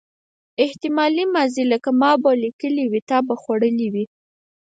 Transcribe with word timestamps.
احتمالي 0.63 1.23
ماضي 1.35 1.63
لکه 1.71 1.89
ما 2.01 2.11
به 2.21 2.31
لیکلي 2.43 2.85
وي 2.91 3.01
او 3.03 3.07
تا 3.09 3.17
به 3.27 3.35
خوړلي 3.41 3.87
وي. 3.93 4.05